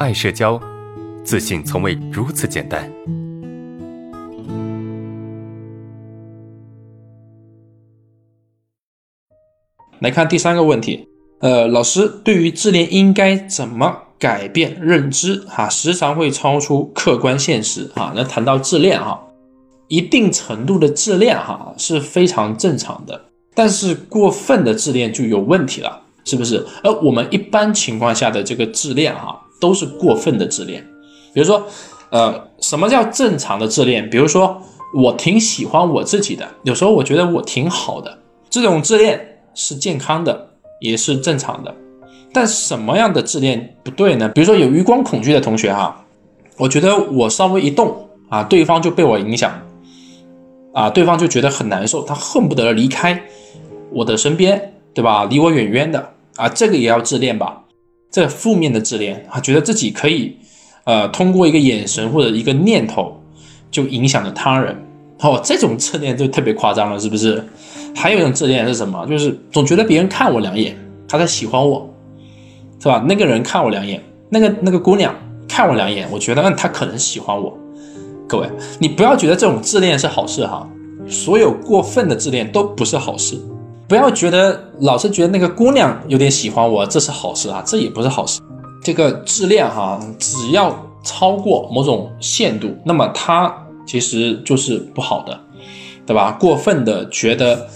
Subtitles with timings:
[0.00, 0.60] 爱社交，
[1.22, 2.90] 自信从未如此简单。
[10.00, 15.36] 来看第三个问题，呃，老师对于自恋应该怎么改变认知？
[15.46, 17.84] 哈，时常会超出客观现实。
[17.94, 19.28] 哈，那谈到自恋，哈，
[19.86, 23.26] 一定程度的自恋，哈，是非常正常的。
[23.54, 26.66] 但是过分的自恋就有问题了，是不是？
[26.82, 30.86] 而我们一般情况下的这个自恋，哈，都是过分的自恋。
[31.32, 31.66] 比如说，
[32.10, 34.10] 呃，什么叫正常的自恋？
[34.10, 34.60] 比如说，
[34.92, 38.18] 我挺喜欢我自己的，有时候我觉得我挺好的，
[38.50, 39.30] 这种自恋。
[39.56, 40.48] 是健康的，
[40.80, 41.72] 也是正常的，
[42.32, 44.28] 但什么样的自恋不对呢？
[44.30, 46.04] 比如说有余光恐惧的同学哈，
[46.56, 49.52] 我觉得我稍微一动啊，对方就被我影响，
[50.72, 53.22] 啊，对方就觉得很难受，他恨不得离开
[53.92, 55.24] 我的身边，对吧？
[55.30, 57.62] 离我远远的啊，这个也要自恋吧？
[58.14, 60.36] 这负面的自恋啊，觉得自己可以，
[60.84, 63.20] 呃，通过一个眼神或者一个念头
[63.72, 64.72] 就影响了他人，
[65.18, 67.44] 哦，这种自恋就特别夸张了，是不是？
[67.92, 69.04] 还有一种自恋是什么？
[69.08, 70.76] 就是总觉得别人看我两眼，
[71.08, 71.92] 他在喜欢我，
[72.78, 73.04] 是吧？
[73.08, 74.00] 那个人看我两眼，
[74.30, 75.12] 那个那个姑娘
[75.48, 77.58] 看我两眼，我觉得嗯，她可能喜欢我。
[78.28, 80.64] 各位，你不要觉得这种自恋是好事哈，
[81.08, 83.36] 所有过分的自恋都不是好事。
[83.88, 88.40] 不要觉得老是觉得那个姑娘有点喜欢我，这是好事啊，这也不是好事。
[88.82, 93.54] 这个自恋哈，只要超过某种限度，那么它
[93.86, 95.38] 其实就是不好的，
[96.06, 96.32] 对吧？
[96.32, 97.66] 过分的觉得。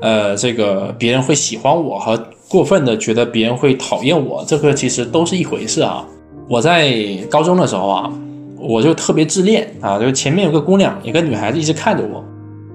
[0.00, 6.04] 呃，这个别人会喜欢我和过分的觉得别人会讨厌我，这个其实都是一回事啊。
[6.46, 6.92] 我在
[7.30, 8.12] 高中的时候啊，
[8.58, 12.22] 我就特别自恋啊，就前面有个姑娘，有个女孩子一直看着我，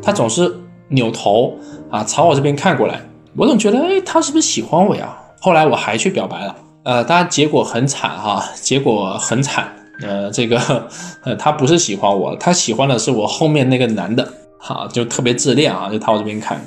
[0.00, 0.50] 她总是
[0.90, 1.56] 扭头
[1.90, 3.00] 啊朝我这边看过来，
[3.36, 5.16] 我总觉得哎，他是不是喜欢我呀？
[5.40, 10.60] 后来我还去表白了，呃，当然结果很惨哈，结果很惨，呃，这个
[11.24, 16.60] 呃，他不是喜欢我，他喜欢的是我后面那个男的，哈，就特别自恋啊，就朝我这边看。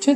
[0.00, 0.12] 这，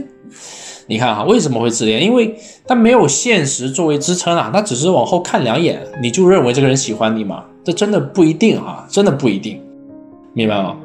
[0.86, 2.02] 你看哈，为什么会自恋？
[2.02, 2.34] 因为
[2.66, 7.44] 他没有现实作为支撑啊，他只是往后看两眼，你就认为这个人喜欢你吗？
[7.62, 9.62] 这真的不一定啊，真的不一定，
[10.32, 10.76] 明白吗？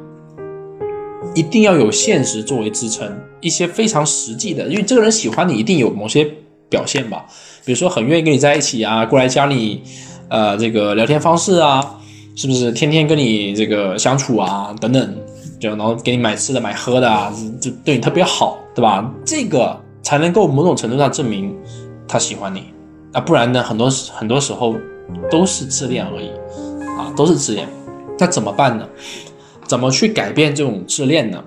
[1.34, 3.08] 一定要有现实作为支撑，
[3.40, 6.28] 一些非常实际的，因为这个人喜欢你，一定有某些
[6.68, 7.24] 表现吧，
[7.64, 9.82] 比如说很愿意跟你在一起啊，过来加你，
[10.28, 11.98] 呃，这个聊天方式啊，
[12.34, 15.16] 是不是天天跟你这个相处啊，等等。
[15.60, 17.30] 就然后给你买吃的买喝的啊，
[17.60, 19.12] 就对你特别好，对吧？
[19.26, 21.54] 这个才能够某种程度上证明
[22.08, 22.64] 他喜欢你
[23.12, 24.74] 啊，不然呢，很多很多时候
[25.30, 26.30] 都是自恋而已
[26.98, 27.68] 啊，都是自恋。
[28.18, 28.88] 那怎么办呢？
[29.70, 31.44] 怎么去改变这种自恋呢？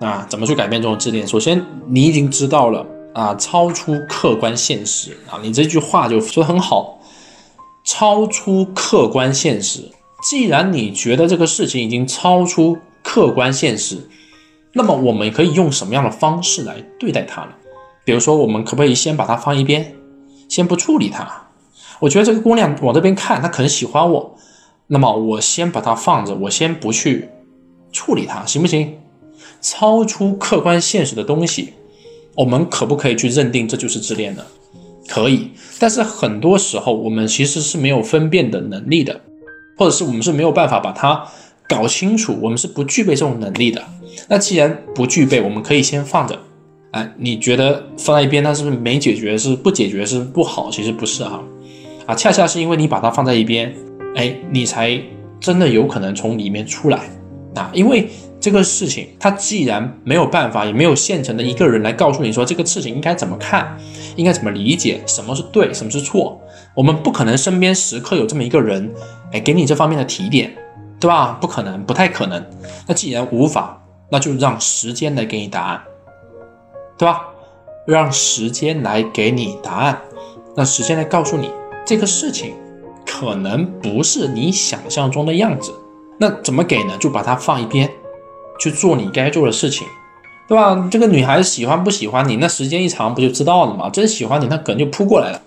[0.00, 1.24] 啊，怎么去改变这种自恋？
[1.24, 2.84] 首先，你已经知道了
[3.14, 6.98] 啊，超出客观现实啊，你这句话就说很好，
[7.84, 9.88] 超出客观现实。
[10.24, 12.76] 既然你觉得这个事情已经超出。
[13.04, 13.98] 客观现实，
[14.74, 17.50] 那么我们可以用什么样的方式来对待它呢？
[18.04, 19.92] 比如说，我们可不可以先把它放一边，
[20.48, 21.28] 先不处理它？
[21.98, 24.36] 我觉得这个姑娘往这边看，她可能喜欢我，
[24.86, 27.28] 那么我先把它放着，我先不去
[27.92, 28.94] 处理它，行不行？
[29.60, 31.74] 超出客观现实的东西，
[32.34, 34.42] 我们可不可以去认定这就是自恋呢？
[35.06, 39.20] 可以，但是很多时候我们其实是没有分辨的能力的，
[39.76, 41.24] 或者是我们是没有办法把它。
[41.68, 43.82] 搞清楚，我们是不具备这种能力的。
[44.28, 46.38] 那既然不具备，我们可以先放着。
[46.90, 49.38] 哎，你觉得放在一边，那是不是没解决？
[49.38, 50.70] 是不解决是不好？
[50.70, 51.42] 其实不是哈，
[52.04, 53.74] 啊，恰恰是因为你把它放在一边，
[54.16, 55.00] 哎，你才
[55.40, 57.08] 真的有可能从里面出来
[57.54, 57.70] 啊。
[57.72, 58.08] 因为
[58.40, 63.76] 这个事情，它既然没有办法，也没有现成的一个人来告诉你说这个事情应该怎么看，
[64.16, 66.40] 应该怎么理解，什么是对，什么是错，
[66.74, 68.92] 我们不可能身边时刻有这么一个人，
[69.32, 70.52] 哎，给你这方面的提点。
[71.00, 71.36] 对吧？
[71.40, 72.40] 不可能，不太可能。
[72.86, 75.82] 那既然无法，那就让时间来给你答案，
[76.96, 77.22] 对吧？
[77.84, 80.00] 让时间来给你答案，
[80.56, 81.50] 让时间来告诉你
[81.84, 82.54] 这个事情
[83.04, 85.72] 可能不是你想象中的样子。
[86.22, 86.96] 那怎么给呢？
[87.00, 87.90] 就把它放一边，
[88.60, 89.84] 去做你该做的事情，
[90.46, 90.88] 对吧？
[90.88, 93.90] 这个女孩子喜欢不喜欢你，那时间一长不就知道了吗？
[93.90, 95.42] 真喜欢你，那可能就扑过来了，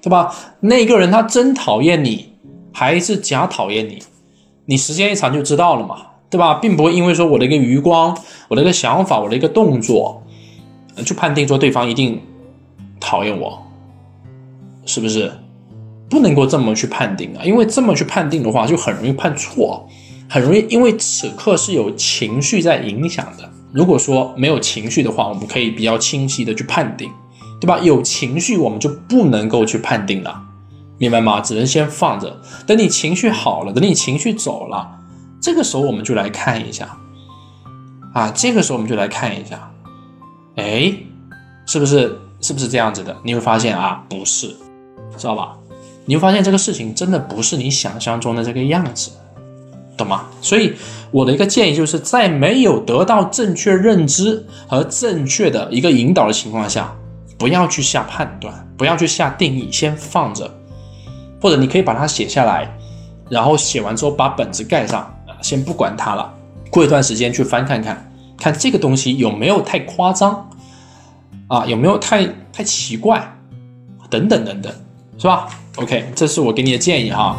[0.00, 0.34] 对吧？
[0.60, 2.32] 那个人他真讨厌你，
[2.72, 3.98] 还是假讨厌你？
[4.64, 5.96] 你时间一长就知道了嘛，
[6.30, 6.54] 对吧？
[6.54, 8.16] 并不会因为说我的一个余光、
[8.48, 10.22] 我的一个想法、我的一个动作，
[11.04, 12.18] 就判定说对方一定
[12.98, 13.62] 讨厌我，
[14.86, 15.30] 是不是？
[16.08, 19.88] 不能够这么去判定啊，因为这么去判定的话，就很容易判错，
[20.28, 23.48] 很容易因为此刻是有情绪在影响的。
[23.72, 27.10] 如果说没有情绪的话，我们可以比较清晰的去判定，
[27.60, 27.78] 对吧？
[27.80, 30.42] 有情绪我们就不能够去判定了，
[30.98, 31.40] 明白吗？
[31.40, 34.98] 只能先放着，等你情绪好了，等你情绪走了，
[35.40, 36.96] 这个时候我们就来看一下，
[38.14, 39.70] 啊，这个时候我们就来看一下，
[40.56, 40.94] 哎，
[41.66, 43.14] 是不是是不是这样子的？
[43.22, 44.48] 你会发现啊，不是，
[45.18, 45.54] 知道吧？
[46.06, 49.10] 你会发现这个事情真的不是你想象中的这个样子，
[49.96, 50.26] 懂吗？
[50.42, 50.74] 所以
[51.10, 56.94] 我的一个建议就是在没有得到正确认知和正确的一个引导的情况下，
[57.38, 60.50] 不要去下判断，不要去下定义，先放着。
[61.40, 62.66] 或者你可以把它写下来，
[63.28, 66.32] 然后写完之后把本子盖上啊，先不管它了。
[66.70, 70.50] 过一段时间去翻看看，看这个东西有没有太夸张
[71.48, 73.36] 啊，有没有太太奇怪，
[74.10, 74.72] 等等等等，
[75.18, 77.36] 是吧？OK，这是我给你的建议哈。